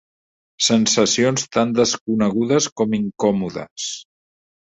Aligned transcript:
Sensacions 0.67 1.43
tan 1.57 1.75
desconegudes 1.81 2.69
com 2.81 2.97
incòmodes. 3.01 3.87